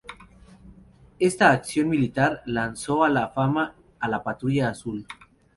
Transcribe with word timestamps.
Esta 1.19 1.51
acción 1.51 1.87
militar 1.87 2.41
lanzó 2.47 3.03
a 3.03 3.09
la 3.09 3.27
fama 3.27 3.75
a 3.99 4.07
la 4.07 4.23
Patrulla 4.23 4.69
Azul. 4.71 5.05